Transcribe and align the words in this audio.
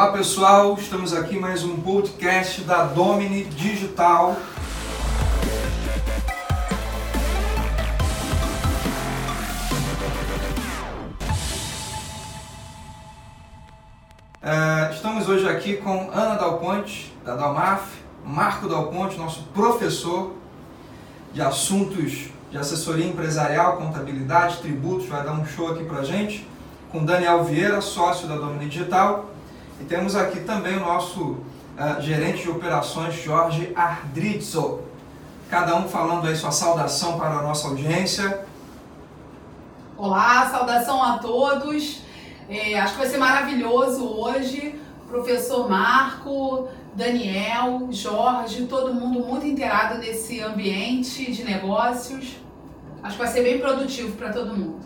Olá 0.00 0.12
pessoal, 0.12 0.78
estamos 0.80 1.12
aqui 1.12 1.38
mais 1.38 1.62
um 1.62 1.76
podcast 1.76 2.62
da 2.62 2.84
Domini 2.84 3.44
Digital. 3.44 4.34
É, 14.42 14.90
estamos 14.90 15.28
hoje 15.28 15.46
aqui 15.46 15.76
com 15.76 16.10
Ana 16.14 16.36
Dal 16.36 16.56
Ponte, 16.56 17.14
da 17.22 17.36
Dalmaf, 17.36 17.98
Marco 18.24 18.66
Dal 18.66 18.86
Ponte, 18.86 19.18
nosso 19.18 19.42
professor 19.52 20.32
de 21.34 21.42
assuntos 21.42 22.30
de 22.50 22.56
assessoria 22.56 23.04
empresarial, 23.04 23.76
contabilidade, 23.76 24.62
tributos, 24.62 25.06
vai 25.06 25.22
dar 25.22 25.32
um 25.32 25.44
show 25.44 25.70
aqui 25.70 25.84
pra 25.84 26.02
gente, 26.02 26.48
com 26.90 27.04
Daniel 27.04 27.44
Vieira, 27.44 27.82
sócio 27.82 28.26
da 28.26 28.36
Domini 28.36 28.66
Digital, 28.66 29.28
e 29.80 29.84
temos 29.84 30.14
aqui 30.14 30.40
também 30.40 30.76
o 30.76 30.80
nosso 30.80 31.22
uh, 31.22 32.00
gerente 32.00 32.42
de 32.42 32.50
operações, 32.50 33.14
Jorge 33.14 33.72
Ardrizzo. 33.74 34.80
Cada 35.48 35.74
um 35.76 35.88
falando 35.88 36.28
aí 36.28 36.36
sua 36.36 36.52
saudação 36.52 37.18
para 37.18 37.38
a 37.38 37.42
nossa 37.42 37.68
audiência. 37.68 38.44
Olá, 39.96 40.48
saudação 40.50 41.02
a 41.02 41.18
todos. 41.18 42.02
É, 42.48 42.78
acho 42.78 42.92
que 42.92 42.98
vai 42.98 43.08
ser 43.08 43.18
maravilhoso 43.18 44.04
hoje. 44.04 44.78
Professor 45.08 45.68
Marco, 45.68 46.68
Daniel, 46.94 47.88
Jorge, 47.90 48.66
todo 48.66 48.94
mundo 48.94 49.26
muito 49.26 49.46
inteirado 49.46 49.98
nesse 49.98 50.40
ambiente 50.40 51.32
de 51.32 51.42
negócios. 51.42 52.36
Acho 53.02 53.16
que 53.16 53.22
vai 53.22 53.32
ser 53.32 53.42
bem 53.42 53.58
produtivo 53.58 54.16
para 54.16 54.32
todo 54.32 54.56
mundo. 54.56 54.80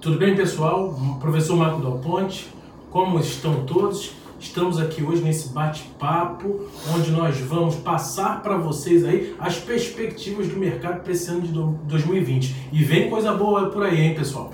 Tudo 0.00 0.16
bem, 0.16 0.36
pessoal? 0.36 0.94
Professor 1.20 1.56
Marco 1.56 1.82
Dal 1.82 1.98
Ponte, 1.98 2.48
como 2.90 3.18
estão 3.20 3.64
todos? 3.64 4.12
Estamos 4.40 4.78
aqui 4.78 5.02
hoje 5.02 5.22
nesse 5.22 5.48
bate-papo, 5.48 6.68
onde 6.94 7.10
nós 7.10 7.36
vamos 7.38 7.74
passar 7.76 8.40
para 8.40 8.56
vocês 8.56 9.04
aí 9.04 9.34
as 9.38 9.58
perspectivas 9.58 10.46
do 10.46 10.56
mercado 10.56 11.02
para 11.02 11.12
esse 11.12 11.28
ano 11.28 11.42
de 11.42 11.52
2020. 11.52 12.68
E 12.72 12.84
vem 12.84 13.10
coisa 13.10 13.32
boa 13.34 13.68
por 13.68 13.84
aí, 13.84 14.00
hein, 14.00 14.14
pessoal? 14.14 14.52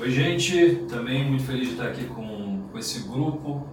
Oi, 0.00 0.10
gente. 0.10 0.86
Também 0.88 1.28
muito 1.28 1.44
feliz 1.44 1.68
de 1.68 1.74
estar 1.74 1.88
aqui 1.88 2.04
com, 2.06 2.62
com 2.72 2.78
esse 2.78 3.06
grupo 3.06 3.66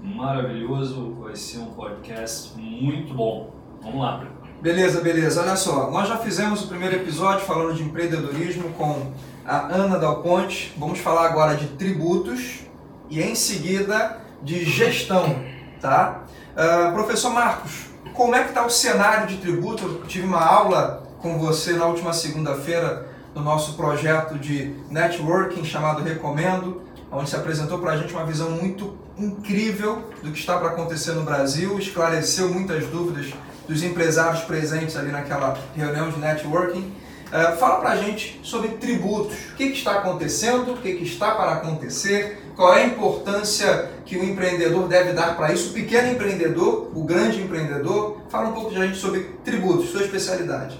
maravilhoso. 0.00 1.16
Vai 1.20 1.34
ser 1.34 1.58
um 1.58 1.66
podcast 1.66 2.56
muito 2.56 3.12
bom. 3.12 3.50
Vamos 3.82 4.00
lá, 4.00 4.24
Beleza, 4.62 5.00
beleza. 5.00 5.40
Olha 5.40 5.56
só, 5.56 5.90
nós 5.90 6.06
já 6.06 6.18
fizemos 6.18 6.62
o 6.62 6.68
primeiro 6.68 6.94
episódio 6.94 7.46
falando 7.46 7.74
de 7.74 7.82
empreendedorismo 7.82 8.68
com 8.74 9.10
a 9.44 9.74
Ana 9.74 9.98
Dal 9.98 10.22
Ponte. 10.22 10.72
Vamos 10.76 10.98
falar 10.98 11.26
agora 11.26 11.56
de 11.56 11.66
tributos 11.68 12.69
e 13.10 13.20
em 13.20 13.34
seguida 13.34 14.18
de 14.42 14.64
gestão, 14.64 15.44
tá? 15.80 16.22
Uh, 16.52 16.92
professor 16.94 17.30
Marcos, 17.30 17.90
como 18.14 18.34
é 18.34 18.42
que 18.42 18.50
está 18.50 18.64
o 18.64 18.70
cenário 18.70 19.26
de 19.26 19.36
tributo? 19.38 19.84
Eu 19.84 20.06
tive 20.06 20.26
uma 20.26 20.42
aula 20.42 21.02
com 21.18 21.38
você 21.38 21.72
na 21.72 21.86
última 21.86 22.12
segunda-feira 22.12 23.08
no 23.34 23.42
nosso 23.42 23.74
projeto 23.74 24.38
de 24.38 24.74
networking 24.90 25.64
chamado 25.64 26.02
Recomendo, 26.02 26.82
onde 27.10 27.28
se 27.28 27.36
apresentou 27.36 27.78
para 27.78 27.92
a 27.92 27.96
gente 27.96 28.12
uma 28.12 28.24
visão 28.24 28.50
muito 28.50 28.96
incrível 29.18 30.10
do 30.22 30.30
que 30.32 30.38
está 30.38 30.58
para 30.58 30.70
acontecer 30.70 31.12
no 31.12 31.22
Brasil, 31.22 31.78
esclareceu 31.78 32.48
muitas 32.52 32.86
dúvidas 32.86 33.32
dos 33.68 33.82
empresários 33.82 34.42
presentes 34.42 34.96
ali 34.96 35.12
naquela 35.12 35.56
reunião 35.76 36.10
de 36.10 36.18
networking. 36.18 36.92
Uh, 37.28 37.56
fala 37.58 37.80
para 37.80 37.90
a 37.90 37.96
gente 37.96 38.40
sobre 38.42 38.70
tributos, 38.70 39.34
o 39.52 39.54
que, 39.54 39.70
que 39.70 39.78
está 39.78 39.98
acontecendo, 39.98 40.72
o 40.72 40.76
que, 40.76 40.94
que 40.94 41.04
está 41.04 41.32
para 41.36 41.52
acontecer, 41.52 42.42
qual 42.60 42.74
é 42.74 42.82
a 42.82 42.86
importância 42.88 43.90
que 44.04 44.18
o 44.18 44.22
empreendedor 44.22 44.86
deve 44.86 45.14
dar 45.14 45.34
para 45.34 45.50
isso, 45.50 45.70
o 45.70 45.72
pequeno 45.72 46.12
empreendedor, 46.12 46.90
o 46.94 47.04
grande 47.04 47.40
empreendedor. 47.40 48.18
Fala 48.28 48.50
um 48.50 48.52
pouco 48.52 48.70
de 48.70 48.76
a 48.76 48.84
gente 48.84 48.98
sobre 48.98 49.20
tributos, 49.42 49.88
sua 49.88 50.02
especialidade. 50.02 50.78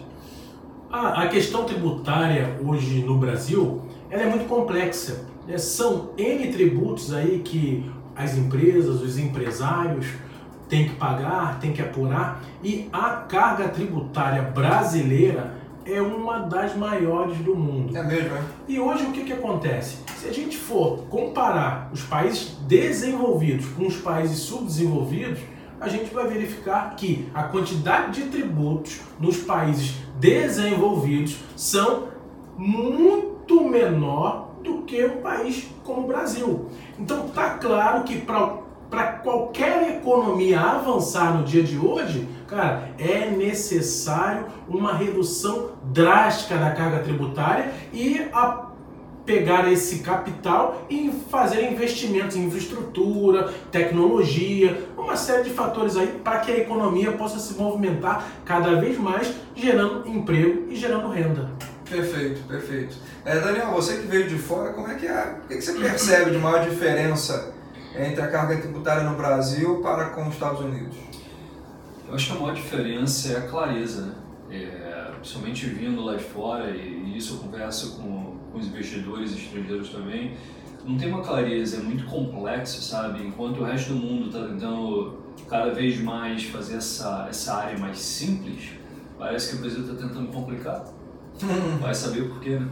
A, 0.93 1.23
a 1.23 1.29
questão 1.29 1.65
tributária 1.65 2.55
hoje 2.63 3.03
no 3.03 3.17
Brasil 3.17 3.81
ela 4.11 4.25
é 4.25 4.27
muito 4.27 4.47
complexa. 4.47 5.25
Né? 5.49 5.57
São 5.57 6.11
N 6.19 6.53
tributos 6.53 7.15
aí 7.15 7.41
que 7.43 7.91
as 8.15 8.37
empresas, 8.37 9.01
os 9.01 9.17
empresários 9.17 10.05
têm 10.69 10.87
que 10.87 10.97
pagar, 10.97 11.61
têm 11.61 11.73
que 11.73 11.81
apurar 11.81 12.43
e 12.63 12.91
a 12.93 13.09
carga 13.27 13.69
tributária 13.69 14.43
brasileira 14.43 15.55
é 15.93 16.01
uma 16.01 16.41
das 16.41 16.77
maiores 16.77 17.37
do 17.39 17.55
mundo. 17.55 17.97
É 17.97 18.03
mesmo, 18.03 18.37
é? 18.37 18.43
E 18.69 18.79
hoje 18.79 19.05
o 19.05 19.13
que, 19.13 19.25
que 19.25 19.33
acontece? 19.33 19.99
Se 20.17 20.29
a 20.29 20.33
gente 20.33 20.57
for 20.57 21.05
comparar 21.09 21.91
os 21.93 22.03
países 22.03 22.57
desenvolvidos 22.69 23.67
com 23.69 23.87
os 23.87 23.97
países 23.97 24.39
subdesenvolvidos, 24.41 25.41
a 25.81 25.89
gente 25.89 26.13
vai 26.13 26.27
verificar 26.27 26.95
que 26.95 27.29
a 27.35 27.45
quantidade 27.45 28.23
de 28.23 28.29
tributos 28.29 29.01
nos 29.19 29.39
países 29.39 29.95
desenvolvidos 30.19 31.39
são 31.57 32.09
muito 32.57 33.65
menor 33.65 34.51
do 34.63 34.83
que 34.83 35.03
um 35.07 35.23
país 35.23 35.67
como 35.83 36.03
o 36.03 36.07
Brasil. 36.07 36.67
Então 36.99 37.29
tá 37.29 37.55
claro 37.55 38.05
que 38.05 38.19
para 38.19 39.13
qualquer 39.23 39.97
economia 39.97 40.61
avançar 40.61 41.35
no 41.39 41.45
dia 41.45 41.63
de 41.63 41.79
hoje, 41.79 42.29
cara, 42.51 42.91
é 42.99 43.31
necessário 43.31 44.47
uma 44.69 44.93
redução 44.93 45.71
drástica 45.85 46.57
da 46.57 46.73
carga 46.73 46.99
tributária 46.99 47.73
e 47.93 48.29
a 48.33 48.67
pegar 49.25 49.71
esse 49.71 50.01
capital 50.01 50.87
e 50.91 51.13
fazer 51.31 51.71
investimentos 51.71 52.37
em 52.37 52.47
infraestrutura, 52.47 53.53
tecnologia, 53.71 54.89
uma 54.99 55.17
série 55.17 55.45
de 55.45 55.51
fatores 55.51 55.97
aí 55.97 56.09
para 56.25 56.41
que 56.41 56.51
a 56.51 56.59
economia 56.59 57.13
possa 57.13 57.39
se 57.39 57.55
movimentar 57.55 58.27
cada 58.45 58.81
vez 58.81 58.99
mais, 58.99 59.33
gerando 59.55 60.09
emprego 60.09 60.67
e 60.69 60.75
gerando 60.75 61.09
renda. 61.09 61.49
Perfeito, 61.89 62.41
perfeito. 62.49 62.97
É, 63.25 63.39
Daniel, 63.39 63.73
você 63.73 63.99
que 63.99 64.07
veio 64.07 64.29
de 64.29 64.37
fora, 64.37 64.73
como 64.73 64.89
é 64.89 64.95
que 64.95 65.07
é? 65.07 65.37
O 65.45 65.49
que 65.49 65.61
você 65.61 65.73
percebe 65.75 66.33
de 66.33 66.39
maior 66.39 66.69
diferença 66.69 67.53
entre 67.97 68.23
a 68.23 68.29
carga 68.29 68.57
tributária 68.57 69.05
no 69.05 69.17
Brasil 69.17 69.81
para 69.81 70.07
com 70.07 70.27
os 70.27 70.35
Estados 70.35 70.61
Unidos? 70.61 71.10
Eu 72.11 72.17
acho 72.17 72.27
que 72.27 72.33
a 72.37 72.41
maior 72.41 72.55
diferença 72.55 73.33
é 73.33 73.37
a 73.37 73.43
clareza, 73.43 74.07
né? 74.07 74.15
É, 74.51 75.13
principalmente 75.21 75.67
vindo 75.67 76.03
lá 76.03 76.17
de 76.17 76.25
fora, 76.25 76.71
e, 76.71 77.17
isso 77.17 77.35
eu 77.35 77.39
converso 77.39 77.99
com, 77.99 78.37
com 78.51 78.59
os 78.59 78.67
investidores 78.67 79.33
estrangeiros 79.33 79.91
também, 79.91 80.37
não 80.85 80.97
tem 80.97 81.09
uma 81.09 81.23
clareza, 81.23 81.77
é 81.77 81.81
muito 81.81 82.05
complexo, 82.07 82.83
sabe? 82.83 83.25
Enquanto 83.25 83.61
o 83.61 83.65
resto 83.65 83.93
do 83.93 83.97
mundo 83.97 84.27
está 84.27 84.45
tentando 84.45 85.21
cada 85.49 85.73
vez 85.73 86.01
mais 86.01 86.43
fazer 86.45 86.79
essa, 86.79 87.29
essa 87.31 87.55
área 87.55 87.79
mais 87.79 88.01
simples, 88.01 88.71
parece 89.17 89.51
que 89.51 89.57
o 89.57 89.61
Brasil 89.61 89.83
está 89.83 89.95
tentando 89.95 90.33
complicar. 90.33 90.85
Vai 91.81 91.95
saber 91.95 92.23
o 92.23 92.31
porquê, 92.31 92.59
né? 92.59 92.69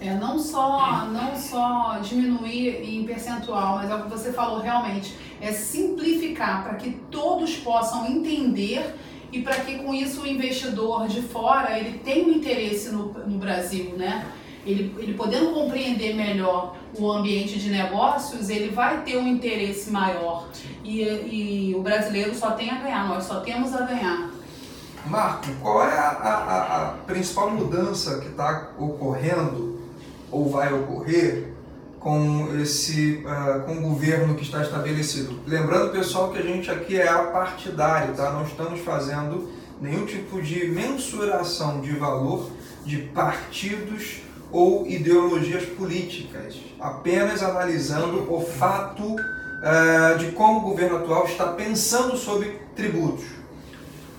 É, 0.00 0.16
não 0.16 0.38
só, 0.38 1.04
não 1.06 1.36
só 1.36 2.00
diminuir 2.02 2.82
em 2.82 3.04
percentual, 3.04 3.76
mas 3.76 3.90
é 3.90 3.94
o 3.94 4.02
que 4.02 4.10
você 4.10 4.32
falou 4.32 4.58
realmente, 4.58 5.14
é 5.40 5.52
simplificar 5.52 6.62
para 6.62 6.74
que 6.74 6.90
todos 7.10 7.56
possam 7.56 8.06
entender 8.06 8.94
e 9.32 9.42
para 9.42 9.56
que 9.56 9.78
com 9.78 9.94
isso 9.94 10.22
o 10.22 10.26
investidor 10.26 11.06
de 11.08 11.22
fora 11.22 11.78
ele 11.78 11.98
tenha 11.98 12.26
um 12.26 12.32
interesse 12.32 12.90
no, 12.90 13.12
no 13.12 13.38
Brasil, 13.38 13.94
né? 13.96 14.26
Ele, 14.66 14.94
ele 14.98 15.14
podendo 15.14 15.52
compreender 15.52 16.14
melhor 16.14 16.76
o 16.98 17.10
ambiente 17.10 17.58
de 17.58 17.70
negócios, 17.70 18.50
ele 18.50 18.68
vai 18.68 19.02
ter 19.02 19.16
um 19.16 19.26
interesse 19.26 19.90
maior. 19.90 20.48
E, 20.84 21.00
e 21.00 21.74
o 21.74 21.80
brasileiro 21.80 22.34
só 22.34 22.50
tem 22.50 22.70
a 22.70 22.74
ganhar, 22.74 23.08
nós 23.08 23.24
só 23.24 23.40
temos 23.40 23.74
a 23.74 23.86
ganhar. 23.86 24.30
Marco, 25.06 25.46
qual 25.62 25.82
é 25.82 25.96
a, 25.96 26.08
a, 26.10 26.82
a 26.82 26.88
principal 27.06 27.50
mudança 27.50 28.20
que 28.20 28.28
está 28.28 28.70
ocorrendo 28.78 29.80
ou 30.30 30.50
vai 30.50 30.72
ocorrer 30.72 31.49
com 32.00 32.48
esse 32.58 33.22
uh, 33.26 33.60
com 33.66 33.76
o 33.76 33.80
governo 33.82 34.34
que 34.34 34.42
está 34.42 34.62
estabelecido. 34.62 35.38
Lembrando, 35.46 35.92
pessoal, 35.92 36.32
que 36.32 36.38
a 36.38 36.42
gente 36.42 36.70
aqui 36.70 36.98
é 36.98 37.06
apartidário, 37.06 38.14
tá? 38.14 38.32
Não 38.32 38.42
estamos 38.42 38.80
fazendo 38.80 39.50
nenhum 39.80 40.06
tipo 40.06 40.40
de 40.40 40.66
mensuração 40.68 41.80
de 41.80 41.92
valor 41.92 42.50
de 42.86 42.96
partidos 42.98 44.22
ou 44.50 44.86
ideologias 44.86 45.64
políticas, 45.64 46.56
apenas 46.80 47.42
analisando 47.42 48.32
o 48.32 48.40
fato 48.40 49.04
uh, 49.04 50.18
de 50.18 50.32
como 50.32 50.60
o 50.60 50.62
governo 50.62 50.96
atual 50.96 51.26
está 51.26 51.52
pensando 51.52 52.16
sobre 52.16 52.58
tributos. 52.74 53.26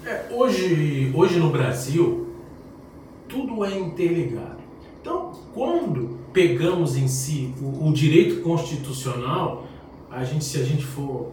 É, 0.06 0.26
hoje, 0.32 1.12
hoje 1.16 1.40
no 1.40 1.50
Brasil, 1.50 2.36
tudo 3.28 3.66
é 3.66 3.78
interligado. 3.78 4.62
Então, 5.00 5.32
quando 5.54 6.21
pegamos 6.34 6.96
em 6.96 7.08
si 7.08 7.54
o, 7.62 7.88
o, 7.88 7.94
direito 7.94 8.42
constitucional, 8.42 9.66
a 10.10 10.24
gente, 10.24 10.44
se 10.44 10.60
a 10.60 10.64
gente 10.64 10.84
for 10.84 11.32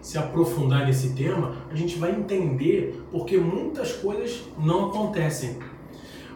se 0.00 0.18
aprofundar 0.18 0.86
nesse 0.86 1.10
tema, 1.10 1.56
a 1.70 1.74
gente 1.74 1.98
vai 1.98 2.12
entender 2.12 3.02
porque 3.10 3.36
muitas 3.38 3.92
coisas 3.92 4.42
não 4.58 4.86
acontecem. 4.86 5.58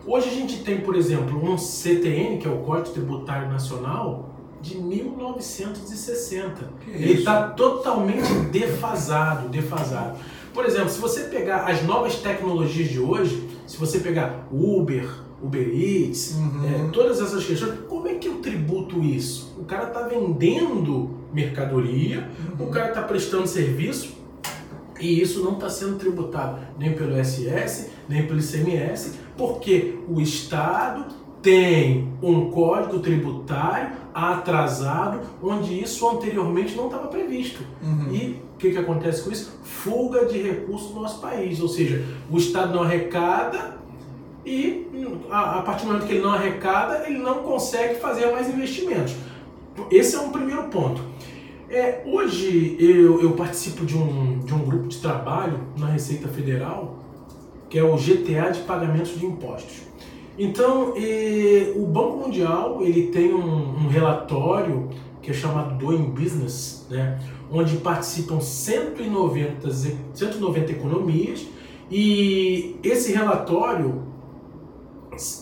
Hoje 0.06 0.28
a 0.28 0.32
gente 0.32 0.64
tem, 0.64 0.80
por 0.80 0.96
exemplo, 0.96 1.38
um 1.42 1.56
CTN, 1.56 2.38
que 2.38 2.48
é 2.48 2.50
o 2.50 2.58
Código 2.58 2.90
Tributário 2.90 3.48
Nacional, 3.48 4.30
de 4.60 4.76
1960. 4.76 6.70
Que 6.84 6.90
Ele 6.90 7.12
está 7.12 7.48
totalmente 7.50 8.32
defasado, 8.50 9.48
defasado. 9.48 10.18
Por 10.52 10.64
exemplo, 10.64 10.90
se 10.90 10.98
você 10.98 11.24
pegar 11.24 11.68
as 11.68 11.84
novas 11.84 12.16
tecnologias 12.16 12.88
de 12.88 12.98
hoje, 12.98 13.48
se 13.70 13.76
você 13.76 14.00
pegar 14.00 14.48
Uber, 14.50 15.08
Uber 15.40 15.68
Eats, 15.72 16.34
Uhum. 16.36 16.86
é, 16.88 16.90
todas 16.90 17.20
essas 17.20 17.44
questões, 17.44 17.72
como 17.88 18.08
é 18.08 18.14
que 18.14 18.26
eu 18.26 18.38
tributo 18.40 19.00
isso? 19.04 19.54
O 19.60 19.64
cara 19.64 19.84
está 19.86 20.02
vendendo 20.02 21.10
mercadoria, 21.32 22.28
o 22.58 22.66
cara 22.66 22.88
está 22.88 23.02
prestando 23.02 23.46
serviço 23.46 24.14
e 24.98 25.22
isso 25.22 25.44
não 25.44 25.52
está 25.52 25.70
sendo 25.70 25.96
tributado 25.98 26.58
nem 26.76 26.94
pelo 26.94 27.14
SS, 27.24 27.90
nem 28.08 28.26
pelo 28.26 28.40
ICMS, 28.40 29.12
porque 29.36 30.00
o 30.08 30.20
Estado 30.20 31.04
tem 31.40 32.12
um 32.20 32.50
código 32.50 32.98
tributário 32.98 33.92
atrasado, 34.12 35.20
onde 35.40 35.80
isso 35.80 36.08
anteriormente 36.08 36.74
não 36.76 36.86
estava 36.86 37.06
previsto. 37.06 37.60
Uhum. 37.80 38.12
E 38.12 38.42
que, 38.60 38.70
que 38.70 38.78
acontece 38.78 39.22
com 39.22 39.30
isso? 39.30 39.58
Fuga 39.64 40.26
de 40.26 40.38
recursos 40.38 40.90
do 40.90 41.00
nosso 41.00 41.20
país. 41.20 41.60
Ou 41.60 41.68
seja, 41.68 42.04
o 42.30 42.36
Estado 42.36 42.74
não 42.74 42.82
arrecada 42.82 43.78
e 44.44 44.86
a, 45.30 45.62
partir 45.62 45.84
do 45.84 45.92
momento 45.92 46.06
que 46.06 46.12
ele 46.12 46.22
não 46.22 46.32
arrecada, 46.32 47.04
ele 47.06 47.18
não 47.18 47.42
consegue 47.42 47.94
fazer 47.98 48.30
mais 48.30 48.48
investimentos. 48.48 49.14
Esse 49.90 50.16
é 50.16 50.20
um 50.20 50.30
primeiro 50.30 50.64
ponto. 50.64 51.02
É, 51.70 52.02
hoje 52.04 52.76
eu, 52.78 53.22
eu 53.22 53.32
participo 53.32 53.86
de 53.86 53.96
um, 53.96 54.40
de 54.40 54.52
um 54.52 54.58
grupo 54.58 54.88
de 54.88 54.98
trabalho 54.98 55.60
na 55.78 55.86
Receita 55.86 56.28
Federal, 56.28 56.98
que 57.68 57.78
é 57.78 57.82
o 57.82 57.96
GTA 57.96 58.50
de 58.50 58.60
Pagamentos 58.60 59.18
de 59.18 59.24
Impostos. 59.24 59.82
Então, 60.38 60.94
o 61.76 61.86
Banco 61.86 62.16
Mundial 62.16 62.82
ele 62.82 63.08
tem 63.08 63.32
um, 63.32 63.84
um 63.84 63.88
relatório 63.88 64.88
que 65.22 65.30
é 65.30 65.34
chamado 65.34 65.76
Doing 65.78 66.10
Business, 66.10 66.86
né, 66.90 67.18
onde 67.50 67.76
participam 67.78 68.40
190, 68.40 69.70
ze- 69.70 69.96
190 70.14 70.72
economias 70.72 71.46
e 71.90 72.76
esse 72.82 73.12
relatório 73.12 74.02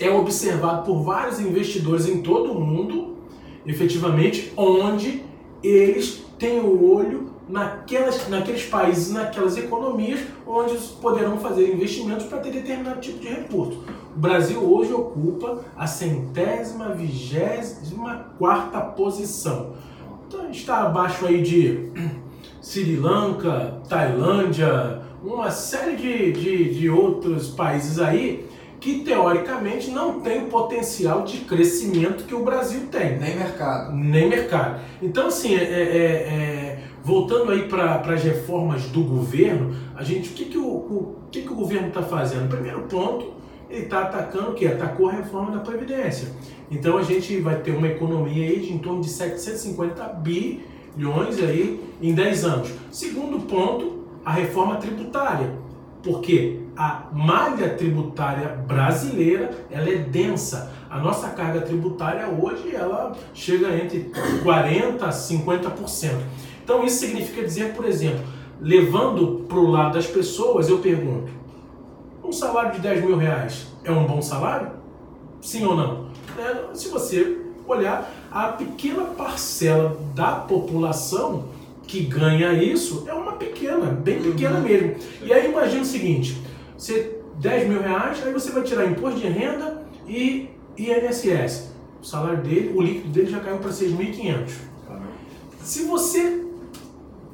é 0.01 0.11
observado 0.11 0.85
por 0.85 1.03
vários 1.03 1.39
investidores 1.41 2.09
em 2.09 2.23
todo 2.23 2.53
o 2.53 2.61
mundo, 2.61 3.17
efetivamente, 3.67 4.53
onde 4.57 5.23
eles 5.63 6.25
têm 6.39 6.61
o 6.61 6.93
olho 6.95 7.29
naquelas, 7.49 8.29
naqueles 8.29 8.65
países, 8.65 9.11
naquelas 9.13 9.57
economias, 9.57 10.21
onde 10.47 10.77
poderão 11.01 11.39
fazer 11.39 11.73
investimentos 11.73 12.27
para 12.27 12.39
ter 12.39 12.51
determinado 12.53 13.01
tipo 13.01 13.19
de 13.19 13.29
recurso. 13.29 13.83
O 14.19 14.21
Brasil 14.21 14.61
hoje 14.61 14.93
ocupa 14.93 15.61
a 15.77 15.87
centésima, 15.87 16.89
vigésima 16.89 18.27
quarta 18.37 18.81
posição. 18.81 19.75
Então 20.27 20.51
está 20.51 20.79
abaixo 20.83 21.25
aí 21.25 21.41
de 21.41 21.89
Sri 22.61 22.97
Lanka, 22.97 23.81
Tailândia, 23.89 25.03
uma 25.23 25.53
série 25.53 25.95
de, 25.95 26.33
de, 26.33 26.75
de 26.81 26.91
outros 26.91 27.51
países 27.51 28.01
aí 28.01 28.45
que 28.81 29.05
teoricamente 29.05 29.93
não 29.93 30.21
tem 30.21 30.43
o 30.43 30.47
potencial 30.47 31.23
de 31.23 31.39
crescimento 31.39 32.25
que 32.25 32.35
o 32.35 32.43
Brasil 32.45 32.89
tem 32.91 33.21
Nem 33.21 33.37
mercado. 33.37 33.95
nem 33.95 34.29
mercado. 34.29 34.81
Então, 35.01 35.29
assim, 35.29 35.55
é, 35.55 35.63
é- 35.63 35.63
é- 35.63 36.79
voltando 37.05 37.53
aí 37.53 37.69
para 37.69 38.01
as 38.01 38.25
reformas 38.25 38.83
do 38.87 39.05
governo, 39.05 39.77
a 39.95 40.03
gente, 40.03 40.31
o 40.31 40.33
que, 40.33 40.45
que, 40.47 40.59
o, 40.59 40.67
o, 40.67 41.19
o 41.25 41.31
que, 41.31 41.43
que 41.43 41.53
o 41.53 41.55
governo 41.55 41.87
está 41.87 42.03
fazendo? 42.03 42.49
Primeiro 42.49 42.81
ponto, 42.83 43.39
ele 43.69 43.85
está 43.85 44.03
atacando 44.03 44.51
o 44.51 44.55
quê? 44.55 44.67
Atacou 44.67 45.09
a 45.09 45.13
reforma 45.13 45.51
da 45.51 45.61
Previdência. 45.61 46.29
Então, 46.71 46.99
a 46.99 47.03
gente 47.03 47.39
vai 47.41 47.57
ter 47.61 47.73
uma 47.73 47.89
economia 47.89 48.49
aí 48.49 48.61
de 48.61 48.73
em 48.73 48.79
torno 48.79 49.01
de 49.01 49.09
750 49.09 50.05
bilhões 50.23 51.39
aí 51.39 51.81
em 52.01 52.15
10 52.15 52.45
anos. 52.45 52.71
Segundo 52.91 53.47
ponto, 53.47 54.05
a 54.25 54.33
reforma 54.33 54.77
tributária. 54.77 55.51
Porque 56.03 56.61
a 56.79 57.09
malha 57.13 57.71
tributária 57.71 58.49
brasileira 58.49 59.51
ela 59.71 59.91
é 59.91 59.97
densa. 59.97 60.73
A 60.89 60.99
nossa 60.99 61.31
carga 61.31 61.61
tributária 61.61 62.29
hoje 62.29 62.75
ela 62.75 63.17
chega 63.35 63.75
entre 63.77 64.11
40% 64.45 65.03
a 65.03 65.09
50%. 65.09 66.13
Então 66.63 66.85
isso 66.85 66.99
significa 66.99 67.43
dizer, 67.43 67.75
por 67.75 67.85
exemplo, 67.85 68.21
levando 68.61 69.45
para 69.49 69.59
o 69.59 69.69
lado 69.69 69.95
das 69.95 70.07
pessoas, 70.07 70.69
eu 70.69 70.79
pergunto: 70.79 71.33
um 72.29 72.33
salário 72.33 72.73
de 72.73 72.81
10 72.81 73.05
mil 73.05 73.17
reais 73.17 73.69
é 73.83 73.91
um 73.91 74.07
bom 74.07 74.21
salário? 74.21 74.73
Sim 75.41 75.65
ou 75.65 75.75
não? 75.75 76.09
É, 76.39 76.75
se 76.75 76.89
você 76.89 77.39
olhar, 77.67 78.13
a 78.31 78.49
pequena 78.49 79.05
parcela 79.05 79.99
da 80.15 80.33
população 80.33 81.47
que 81.87 82.03
ganha 82.03 82.53
isso 82.53 83.05
é 83.09 83.15
uma 83.15 83.33
pequena, 83.33 83.87
bem 83.87 84.23
pequena 84.23 84.61
mesmo. 84.61 84.97
E 85.23 85.33
aí 85.33 85.51
imagina 85.51 85.81
o 85.81 85.87
seguinte: 85.87 86.41
você 86.77 87.19
10 87.37 87.69
mil 87.69 87.81
reais, 87.81 88.25
aí 88.25 88.33
você 88.33 88.51
vai 88.51 88.63
tirar 88.63 88.85
imposto 88.85 89.19
de 89.21 89.27
renda 89.27 89.87
e 90.07 90.51
INSS. 90.77 91.73
O 92.03 92.05
salário 92.05 92.43
dele, 92.43 92.73
o 92.77 92.83
líquido 92.83 93.09
dele 93.09 93.31
já 93.31 93.41
caiu 93.41 93.59
para 93.59 93.71
6.500. 93.71 94.51
Se 95.63 95.85
você 95.85 96.45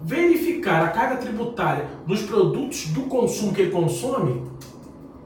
verificar 0.03 0.85
a 0.85 0.89
carga 0.89 1.17
tributária 1.17 1.87
nos 2.07 2.23
produtos 2.23 2.87
do 2.89 3.03
consumo 3.03 3.53
que 3.53 3.63
ele 3.63 3.71
consome, 3.71 4.43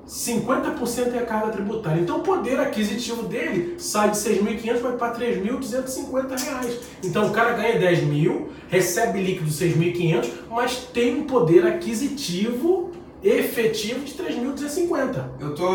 50% 0.09 1.15
é 1.15 1.19
a 1.19 1.27
carga 1.27 1.53
tributária. 1.53 2.01
Então 2.01 2.19
o 2.19 2.23
poder 2.23 2.59
aquisitivo 2.59 3.23
dele 3.25 3.79
sai 3.79 4.11
de 4.11 4.17
6.500 4.17 4.81
vai 4.81 4.93
para 4.93 5.15
3.250 5.15 6.41
reais. 6.41 6.81
Então 7.05 7.27
o 7.27 7.31
cara 7.31 7.53
ganha 7.53 7.79
10 7.79 8.05
mil, 8.05 8.49
recebe 8.69 9.23
líquido 9.23 9.51
6.500, 9.51 10.31
mas 10.51 10.77
tem 10.95 11.21
um 11.21 11.27
poder 11.27 11.67
aquisitivo 11.67 12.91
efetivo 13.23 14.03
de 14.05 14.15
3.250. 14.15 15.25
Eu 15.41 15.55
tô, 15.55 15.67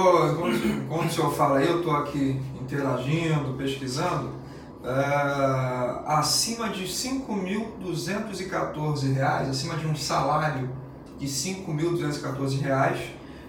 quando, 0.89 1.06
o 1.06 1.12
senhor 1.12 1.31
fala 1.33 1.59
aí, 1.59 1.68
eu 1.68 1.83
tô 1.83 1.91
aqui 1.91 2.41
interagindo, 2.59 3.53
pesquisando, 3.56 4.31
é, 4.83 6.01
acima 6.07 6.69
de 6.69 6.86
5.214 6.86 9.13
reais, 9.13 9.47
acima 9.47 9.75
de 9.75 9.86
um 9.86 9.95
salário 9.95 10.71
de 11.19 11.27
5.214 11.27 12.59
reais, 12.59 12.97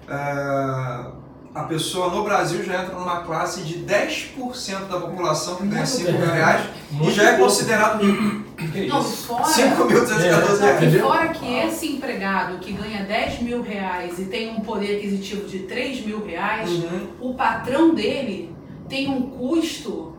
é, 0.08 1.06
a 1.54 1.62
pessoa 1.68 2.08
no 2.10 2.24
Brasil 2.24 2.62
já 2.64 2.82
entra 2.82 2.94
numa 2.98 3.20
classe 3.22 3.60
de 3.62 3.78
10% 3.84 4.88
da 4.90 4.98
população 5.00 5.56
que 5.56 5.66
ganha 5.66 5.86
5 5.86 6.12
mil 6.12 6.26
reais 6.26 6.66
e 6.90 6.94
Muito 6.94 7.10
já 7.12 7.30
é 7.30 7.36
considerado 7.38 8.02
rico. 8.04 8.44
Que 8.54 8.86
Não, 8.86 9.00
e 9.00 9.04
fora, 9.04 9.44
5.214 9.44 10.62
É. 10.62 10.78
reais. 10.78 10.94
e 10.94 10.98
fora 11.00 11.28
que 11.28 11.54
esse 11.54 11.88
empregado 11.92 12.58
que 12.58 12.72
ganha 12.72 13.04
10 13.04 13.42
mil 13.42 13.62
reais 13.62 14.18
e 14.18 14.24
tem 14.26 14.50
um 14.56 14.60
poder 14.60 14.96
aquisitivo 14.98 15.46
de 15.48 15.60
3 15.60 16.04
mil 16.06 16.24
reais, 16.24 16.70
Uhum. 16.70 17.08
o 17.20 17.34
patrão 17.34 17.94
dele 17.94 18.54
tem 18.88 19.08
um 19.10 19.22
custo 19.22 20.16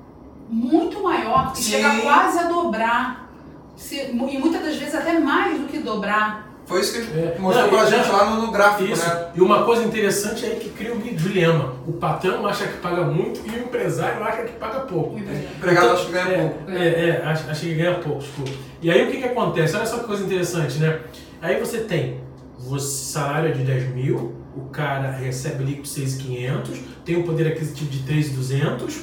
muito 0.50 1.02
maior, 1.02 1.52
que 1.54 1.64
Sim. 1.64 1.72
chega 1.72 2.02
quase 2.02 2.40
a 2.40 2.44
dobrar. 2.44 3.30
Se- 3.76 4.10
e 4.12 4.14
muitas 4.38 4.62
das 4.64 4.76
vezes 4.76 4.96
até 4.96 5.18
mais 5.20 5.60
do 5.60 5.68
que 5.68 5.80
dobrar. 5.80 6.45
Foi 6.66 6.82
isso 6.82 6.94
que 6.94 6.98
ele 7.00 7.20
É. 7.20 7.38
mostrou 7.40 7.68
Não, 7.68 7.78
pra 7.78 7.88
e 7.88 7.92
gente 7.92 8.10
lá 8.10 8.30
no, 8.32 8.42
no 8.42 8.52
gráfico, 8.52 8.92
Isso. 8.92 9.08
né? 9.08 9.28
E 9.36 9.42
uma 9.42 9.64
coisa 9.64 9.84
interessante 9.84 10.46
é 10.46 10.50
que 10.56 10.70
cria 10.70 10.94
o 10.96 11.00
dilema. 11.00 11.76
O 11.86 11.94
patrão 11.94 12.46
acha 12.48 12.66
que 12.66 12.78
paga 12.78 13.04
muito 13.04 13.40
e 13.46 13.50
o 13.52 13.60
empresário 13.64 14.24
acha 14.24 14.44
que 14.44 14.54
paga 14.54 14.80
pouco. 14.82 15.16
O 15.16 15.20
empregado. 15.20 15.46
O 15.46 15.58
empregado 15.58 15.90
acho 15.92 16.06
que 16.08 16.12
ganha 16.12 16.28
é, 16.28 16.48
pouco. 16.50 16.72
É, 16.72 17.10
é, 17.10 17.22
acho, 17.24 17.50
acho 17.52 17.62
que 17.62 17.74
ganha 17.76 17.96
pouco, 17.96 18.20
desculpa. 18.20 18.52
E 18.82 18.90
aí 18.90 19.08
o 19.08 19.12
que, 19.12 19.18
que 19.18 19.26
acontece? 19.26 19.76
Olha 19.76 19.86
só 19.86 20.00
que 20.00 20.06
coisa 20.06 20.24
interessante, 20.24 20.80
né? 20.80 21.00
Aí 21.42 21.60
você 21.60 21.80
tem 21.80 22.20
você, 22.58 23.14
salário 23.14 23.50
é 23.50 23.52
de 23.52 23.64
10 23.64 23.94
mil, 23.94 24.34
o 24.56 24.62
cara 24.70 25.12
recebe 25.12 25.64
líquido 25.64 25.88
6,500, 25.88 26.80
tem 27.04 27.18
um 27.18 27.24
poder 27.24 27.48
aquisitivo 27.48 27.90
de 27.92 28.00
3,200 28.00 29.02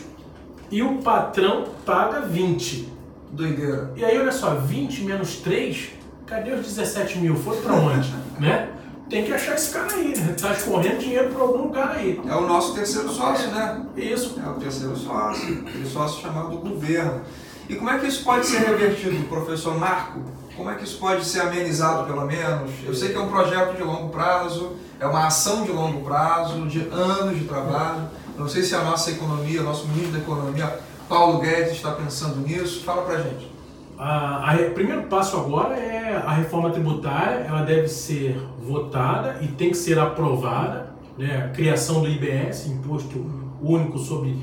e 0.71 0.83
o 0.83 0.97
patrão 0.97 1.67
paga 1.87 2.23
20. 2.23 2.89
Doideira. 3.31 3.93
E 3.97 4.05
aí 4.05 4.19
olha 4.19 4.33
só, 4.33 4.55
20 4.57 5.05
menos 5.05 5.37
3, 5.37 5.91
cadê 6.33 6.53
os 6.53 6.67
17 6.67 7.19
mil? 7.19 7.37
Foi 7.37 7.61
pra 7.61 7.75
onde? 7.75 8.15
né? 8.41 8.71
Tem 9.11 9.25
que 9.25 9.33
achar 9.33 9.55
esse 9.55 9.71
cara 9.71 9.93
aí, 9.93 10.17
né? 10.17 10.35
Tá 10.41 10.53
escorrendo 10.53 10.99
dinheiro 10.99 11.29
pra 11.29 11.43
algum 11.43 11.71
cara 11.71 11.93
aí. 11.93 12.19
É 12.27 12.35
o 12.35 12.47
nosso 12.47 12.75
terceiro 12.75 13.11
sócio, 13.11 13.51
né? 13.51 13.85
Isso. 13.95 14.41
É 14.43 14.49
o 14.49 14.55
terceiro 14.55 14.97
sócio, 14.97 15.65
aquele 15.67 15.87
sócio 15.87 16.23
chamado 16.23 16.57
governo. 16.57 17.21
E 17.69 17.75
como 17.75 17.91
é 17.91 17.99
que 17.99 18.07
isso 18.07 18.25
pode 18.25 18.47
ser 18.47 18.61
revertido, 18.61 19.29
professor 19.29 19.77
Marco? 19.79 20.21
Como 20.57 20.71
é 20.71 20.75
que 20.77 20.85
isso 20.85 20.99
pode 20.99 21.25
ser 21.25 21.41
amenizado, 21.41 22.07
pelo 22.07 22.25
menos? 22.25 22.71
Eu 22.85 22.95
sei 22.95 23.11
que 23.11 23.17
é 23.17 23.21
um 23.21 23.29
projeto 23.29 23.77
de 23.77 23.83
longo 23.83 24.09
prazo, 24.09 24.77
é 24.99 25.07
uma 25.07 25.27
ação 25.27 25.65
de 25.65 25.73
longo 25.73 26.03
prazo, 26.03 26.67
de 26.67 26.81
anos 26.91 27.39
de 27.39 27.45
trabalho. 27.45 28.09
Não 28.39 28.49
sei 28.49 28.63
se 28.63 28.75
a 28.75 28.83
nossa 28.83 29.11
economia, 29.11 29.61
o 29.61 29.65
nosso 29.65 29.87
ministro 29.89 30.13
da 30.13 30.19
Economia, 30.19 30.79
Paulo 31.07 31.39
Guedes, 31.39 31.73
está 31.73 31.93
pensando 31.93 32.37
nisso. 32.37 32.83
Fala 32.83 33.03
pra 33.03 33.21
gente. 33.21 33.52
Re- 33.99 34.71
primeiro 34.71 35.03
passo 35.05 35.37
agora 35.37 35.77
é 35.77 36.17
a 36.17 36.33
reforma 36.33 36.71
tributária, 36.71 37.45
ela 37.47 37.63
deve 37.63 37.89
ser 37.89 38.37
votada 38.61 39.39
e 39.43 39.49
tem 39.49 39.71
que 39.71 39.77
ser 39.77 39.99
aprovada, 39.99 40.95
né? 41.17 41.45
A 41.45 41.49
criação 41.49 42.01
do 42.01 42.09
IBS, 42.09 42.67
Imposto 42.67 43.43
Único 43.61 43.99
sobre 43.99 44.37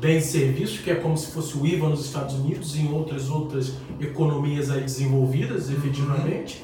bens 0.00 0.26
e 0.26 0.38
serviços, 0.38 0.78
que 0.78 0.90
é 0.90 0.94
como 0.94 1.16
se 1.16 1.32
fosse 1.32 1.58
o 1.58 1.66
IVA 1.66 1.88
nos 1.88 2.06
Estados 2.06 2.36
Unidos 2.36 2.76
e 2.76 2.82
em 2.82 2.92
outras 2.92 3.28
outras 3.28 3.74
economias 4.00 4.70
aí 4.70 4.82
desenvolvidas, 4.82 5.70
efetivamente. 5.70 6.62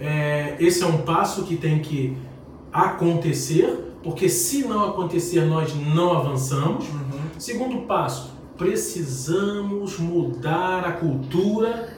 É, 0.00 0.56
esse 0.58 0.82
é 0.82 0.86
um 0.86 0.98
passo 0.98 1.44
que 1.44 1.56
tem 1.56 1.78
que 1.78 2.16
acontecer, 2.72 3.94
porque 4.02 4.28
se 4.28 4.66
não 4.66 4.90
acontecer, 4.90 5.42
nós 5.46 5.72
não 5.74 6.12
avançamos. 6.12 6.84
Uhum. 6.88 7.20
Segundo 7.38 7.78
passo, 7.86 8.33
precisamos 8.56 9.98
mudar 9.98 10.84
a 10.84 10.92
cultura 10.92 11.94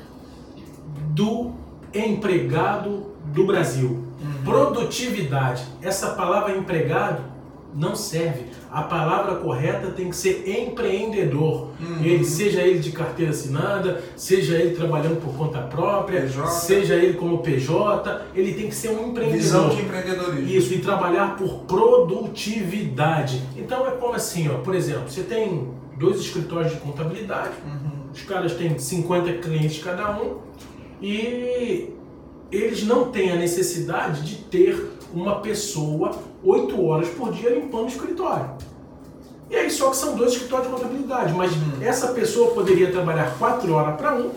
do 1.10 1.52
empregado 1.94 3.06
do 3.26 3.44
Brasil. 3.44 4.04
Produtividade. 4.44 5.64
Essa 5.82 6.10
palavra 6.10 6.56
empregado 6.56 7.22
não 7.74 7.94
serve. 7.94 8.46
A 8.70 8.82
palavra 8.82 9.36
correta 9.36 9.88
tem 9.88 10.08
que 10.08 10.16
ser 10.16 10.48
empreendedor. 10.48 11.70
Uhum. 11.78 12.02
Ele, 12.02 12.24
seja 12.24 12.62
ele 12.62 12.78
de 12.78 12.90
carteira 12.90 13.30
assinada, 13.30 14.02
seja 14.16 14.56
ele 14.56 14.74
trabalhando 14.74 15.20
por 15.20 15.34
conta 15.34 15.60
própria, 15.60 16.22
PJ. 16.22 16.46
seja 16.48 16.94
ele 16.94 17.14
como 17.14 17.38
PJ, 17.38 18.26
ele 18.34 18.54
tem 18.54 18.68
que 18.68 18.74
ser 18.74 18.90
um 18.90 19.10
empreendedor. 19.10 19.40
Visão 19.40 19.68
de 19.68 19.82
empreendedorismo. 19.82 20.48
Isso, 20.48 20.74
e 20.74 20.78
trabalhar 20.78 21.36
por 21.36 21.60
produtividade. 21.60 23.42
Então 23.56 23.86
é 23.86 23.90
como 23.90 24.14
assim, 24.14 24.48
ó, 24.48 24.54
por 24.58 24.74
exemplo, 24.74 25.08
você 25.08 25.22
tem 25.22 25.68
dois 25.98 26.20
escritórios 26.20 26.72
de 26.72 26.78
contabilidade, 26.80 27.54
Uhum. 27.64 28.10
os 28.12 28.22
caras 28.22 28.54
têm 28.54 28.78
50 28.78 29.32
clientes 29.34 29.82
cada 29.82 30.10
um 30.20 30.38
e 31.00 31.90
eles 32.50 32.84
não 32.84 33.10
têm 33.10 33.32
a 33.32 33.36
necessidade 33.36 34.22
de 34.22 34.36
ter 34.44 34.92
uma 35.12 35.36
pessoa 35.40 36.12
8 36.44 36.84
horas 36.84 37.08
por 37.08 37.32
dia 37.32 37.50
limpando 37.50 37.84
o 37.84 37.88
escritório. 37.88 38.50
E 39.50 39.54
aí 39.56 39.70
só 39.70 39.90
que 39.90 39.96
são 39.96 40.16
dois 40.16 40.32
escritórios 40.32 40.68
de 40.68 40.74
contabilidade, 40.74 41.32
mas 41.32 41.52
Uhum. 41.52 41.82
essa 41.82 42.08
pessoa 42.08 42.52
poderia 42.52 42.90
trabalhar 42.90 43.36
4 43.38 43.72
horas 43.72 43.96
para 43.96 44.14
um, 44.14 44.30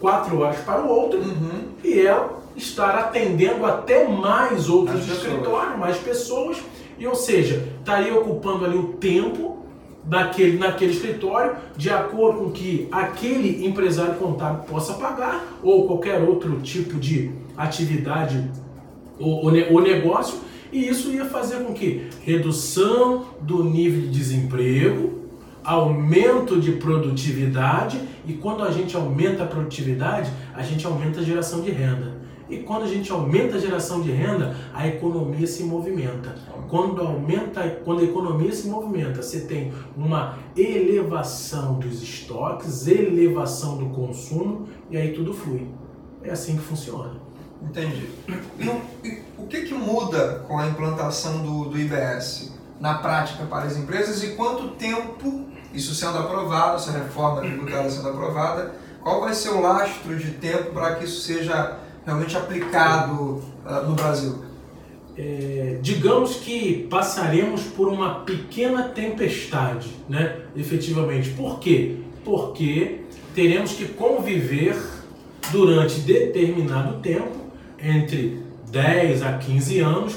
4 0.00 0.38
horas 0.40 0.58
para 0.60 0.82
o 0.82 0.88
outro 0.88 1.18
Uhum. 1.20 1.68
e 1.82 2.00
ela 2.00 2.38
estar 2.56 2.94
atendendo 2.96 3.66
até 3.66 4.06
mais 4.06 4.68
outros 4.68 5.00
pessoas. 5.00 5.18
escritórios, 5.18 5.78
mais 5.78 5.96
pessoas, 5.98 6.58
e 6.96 7.06
ou 7.06 7.14
seja, 7.16 7.68
estaria 7.80 8.14
ocupando 8.16 8.64
ali 8.64 8.78
o 8.78 8.92
tempo 8.94 9.63
daquele, 10.06 10.58
naquele 10.58 10.92
escritório 10.92 11.56
de 11.76 11.90
acordo 11.90 12.40
com 12.40 12.50
que 12.50 12.88
aquele 12.92 13.66
empresário 13.66 14.14
contábil 14.14 14.64
possa 14.64 14.94
pagar 14.94 15.58
ou 15.62 15.86
qualquer 15.86 16.22
outro 16.22 16.60
tipo 16.60 16.98
de 16.98 17.30
atividade 17.56 18.50
ou, 19.18 19.44
ou 19.44 19.72
ou 19.72 19.80
negócio, 19.80 20.38
e 20.72 20.88
isso 20.88 21.12
ia 21.12 21.24
fazer 21.24 21.64
com 21.64 21.72
que 21.72 22.08
redução 22.22 23.26
do 23.40 23.62
nível 23.62 24.02
de 24.02 24.08
desemprego, 24.08 25.22
aumento 25.62 26.60
de 26.60 26.72
produtividade, 26.72 28.00
e 28.26 28.32
quando 28.32 28.64
a 28.64 28.70
gente 28.70 28.96
aumenta 28.96 29.44
a 29.44 29.46
produtividade, 29.46 30.30
a 30.52 30.62
gente 30.62 30.84
aumenta 30.84 31.20
a 31.20 31.22
geração 31.22 31.60
de 31.60 31.70
renda. 31.70 32.13
E 32.48 32.58
quando 32.58 32.82
a 32.82 32.88
gente 32.88 33.10
aumenta 33.10 33.56
a 33.56 33.60
geração 33.60 34.02
de 34.02 34.10
renda, 34.10 34.54
a 34.74 34.86
economia 34.86 35.46
se 35.46 35.62
movimenta. 35.62 36.36
Quando 36.68 37.00
aumenta, 37.00 37.80
quando 37.84 38.00
a 38.00 38.04
economia 38.04 38.52
se 38.52 38.68
movimenta, 38.68 39.22
você 39.22 39.40
tem 39.40 39.72
uma 39.96 40.38
elevação 40.56 41.78
dos 41.78 42.02
estoques, 42.02 42.86
elevação 42.86 43.78
do 43.78 43.86
consumo 43.86 44.68
e 44.90 44.96
aí 44.96 45.12
tudo 45.12 45.32
flui. 45.32 45.68
É 46.22 46.30
assim 46.30 46.56
que 46.56 46.62
funciona. 46.62 47.12
Entendi. 47.62 48.10
E 48.58 49.22
o, 49.38 49.46
que, 49.46 49.62
que 49.62 49.74
muda 49.74 50.44
com 50.46 50.58
a 50.58 50.66
implantação 50.66 51.42
do, 51.42 51.70
do 51.70 51.78
IBS 51.78 52.52
na 52.78 52.94
prática 52.94 53.44
para 53.46 53.64
as 53.64 53.76
empresas 53.76 54.22
e 54.22 54.28
quanto 54.32 54.68
tempo, 54.72 55.46
isso 55.72 55.94
sendo 55.94 56.18
aprovado, 56.18 56.76
essa 56.76 56.90
reforma 56.90 57.40
tributária 57.40 57.90
sendo 57.90 58.08
aprovada, 58.08 58.74
qual 59.02 59.20
vai 59.20 59.34
ser 59.34 59.50
o 59.50 59.60
lastro 59.60 60.16
de 60.18 60.32
tempo 60.32 60.72
para 60.72 60.96
que 60.96 61.04
isso 61.04 61.22
seja 61.22 61.78
realmente 62.04 62.36
aplicado 62.36 63.42
ah, 63.64 63.80
no 63.80 63.94
Brasil? 63.94 64.44
É, 65.16 65.78
digamos 65.80 66.36
que 66.36 66.86
passaremos 66.90 67.62
por 67.62 67.88
uma 67.88 68.20
pequena 68.20 68.84
tempestade, 68.84 69.90
né? 70.08 70.38
Efetivamente. 70.56 71.30
Por 71.30 71.60
quê? 71.60 71.98
Porque 72.24 73.02
teremos 73.34 73.72
que 73.72 73.86
conviver 73.86 74.76
durante 75.52 76.00
determinado 76.00 77.00
tempo, 77.00 77.44
entre 77.78 78.42
10 78.70 79.22
a 79.22 79.38
15 79.38 79.80
anos, 79.80 80.16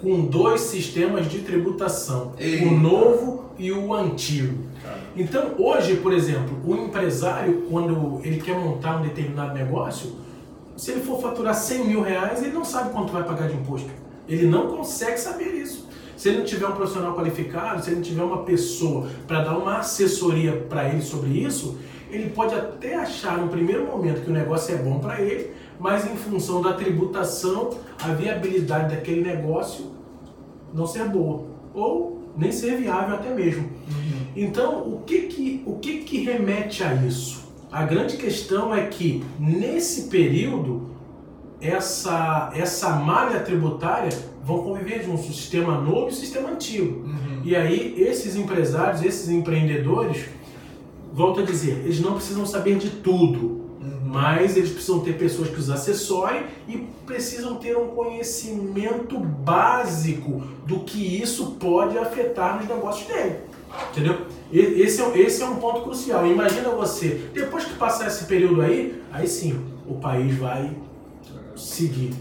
com 0.00 0.26
dois 0.26 0.60
sistemas 0.60 1.28
de 1.28 1.40
tributação, 1.40 2.32
Eita. 2.38 2.66
o 2.66 2.70
novo 2.70 3.46
e 3.58 3.72
o 3.72 3.92
antigo. 3.94 4.64
Então, 5.16 5.54
hoje, 5.58 5.96
por 5.96 6.12
exemplo, 6.12 6.60
o 6.64 6.76
empresário, 6.76 7.66
quando 7.70 8.20
ele 8.22 8.40
quer 8.40 8.56
montar 8.56 8.98
um 8.98 9.02
determinado 9.02 9.54
negócio, 9.54 10.12
se 10.76 10.90
ele 10.90 11.00
for 11.00 11.20
faturar 11.20 11.54
100 11.54 11.86
mil 11.86 12.02
reais, 12.02 12.42
ele 12.42 12.52
não 12.52 12.64
sabe 12.64 12.90
quanto 12.90 13.12
vai 13.12 13.24
pagar 13.24 13.48
de 13.48 13.54
imposto. 13.54 13.88
Ele 14.28 14.46
não 14.46 14.68
consegue 14.68 15.18
saber 15.18 15.54
isso. 15.54 15.86
Se 16.16 16.28
ele 16.28 16.38
não 16.38 16.44
tiver 16.44 16.66
um 16.66 16.72
profissional 16.72 17.14
qualificado, 17.14 17.82
se 17.82 17.90
ele 17.90 17.96
não 17.96 18.02
tiver 18.02 18.22
uma 18.22 18.42
pessoa 18.42 19.08
para 19.26 19.42
dar 19.42 19.56
uma 19.56 19.78
assessoria 19.78 20.52
para 20.68 20.88
ele 20.88 21.02
sobre 21.02 21.30
isso, 21.30 21.78
ele 22.10 22.30
pode 22.30 22.54
até 22.54 22.94
achar 22.94 23.38
no 23.38 23.48
primeiro 23.48 23.86
momento 23.86 24.22
que 24.22 24.30
o 24.30 24.32
negócio 24.32 24.74
é 24.74 24.78
bom 24.78 24.98
para 24.98 25.20
ele, 25.20 25.52
mas 25.78 26.10
em 26.10 26.16
função 26.16 26.62
da 26.62 26.72
tributação, 26.72 27.70
a 28.02 28.08
viabilidade 28.08 28.94
daquele 28.94 29.20
negócio 29.20 29.92
não 30.72 30.86
ser 30.86 31.04
boa 31.08 31.44
ou 31.74 32.30
nem 32.36 32.52
ser 32.52 32.76
viável 32.76 33.14
até 33.14 33.34
mesmo. 33.34 33.70
Então, 34.34 34.82
o 34.82 35.02
que 35.04 35.22
que, 35.22 35.62
o 35.66 35.76
que 35.78 35.98
que 35.98 36.18
remete 36.20 36.82
a 36.82 36.94
isso? 36.94 37.45
A 37.76 37.84
grande 37.84 38.16
questão 38.16 38.74
é 38.74 38.86
que 38.86 39.22
nesse 39.38 40.04
período 40.04 40.88
essa 41.60 42.50
essa 42.54 42.88
malha 42.96 43.40
tributária 43.40 44.08
vão 44.42 44.62
conviver 44.62 45.00
de 45.00 45.10
um 45.10 45.18
sistema 45.18 45.78
novo 45.78 46.06
e 46.06 46.08
um 46.08 46.10
sistema 46.10 46.48
antigo. 46.48 47.04
Uhum. 47.04 47.42
E 47.44 47.54
aí 47.54 47.94
esses 47.98 48.34
empresários, 48.34 49.02
esses 49.02 49.28
empreendedores, 49.28 50.24
volto 51.12 51.40
a 51.40 51.42
dizer, 51.42 51.82
eles 51.84 52.00
não 52.00 52.14
precisam 52.14 52.46
saber 52.46 52.78
de 52.78 52.88
tudo, 52.88 53.66
Uhum. 53.78 54.00
mas 54.06 54.56
eles 54.56 54.70
precisam 54.70 55.00
ter 55.00 55.18
pessoas 55.18 55.50
que 55.50 55.58
os 55.60 55.68
assessorem 55.68 56.44
e 56.66 56.78
precisam 57.04 57.56
ter 57.56 57.76
um 57.76 57.88
conhecimento 57.88 59.18
básico 59.18 60.40
do 60.66 60.80
que 60.80 61.20
isso 61.22 61.56
pode 61.60 61.98
afetar 61.98 62.56
nos 62.56 62.66
negócios 62.66 63.06
dele. 63.06 63.36
Entendeu? 63.90 64.26
Esse 64.52 65.02
é, 65.02 65.18
esse 65.18 65.42
é 65.42 65.46
um 65.46 65.56
ponto 65.56 65.82
crucial. 65.82 66.26
Imagina 66.26 66.70
você, 66.70 67.28
depois 67.32 67.64
que 67.64 67.74
passar 67.74 68.06
esse 68.06 68.24
período 68.24 68.62
aí, 68.62 69.02
aí 69.12 69.26
sim, 69.26 69.60
o 69.86 69.94
país 69.96 70.36
vai 70.36 70.70
seguir. 71.56 72.12